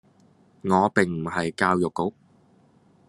[0.63, 2.15] 我並唔係教育局